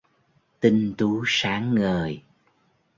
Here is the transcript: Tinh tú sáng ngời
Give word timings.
Tinh 0.59 0.93
tú 0.97 1.23
sáng 1.27 1.75
ngời 1.75 2.23